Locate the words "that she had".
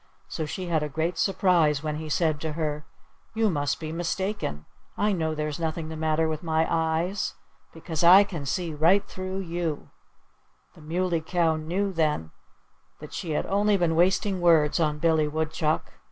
12.97-13.45